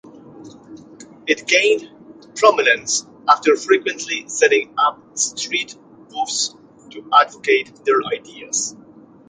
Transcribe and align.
It 1.27 1.45
gained 1.45 1.87
prominence 2.35 3.05
after 3.29 3.55
frequently 3.55 4.27
setting 4.27 4.73
up 4.75 4.99
street 5.15 5.77
booths 6.09 6.55
to 6.89 7.07
advocate 7.13 7.85
their 7.85 8.01
ideas. 8.11 8.75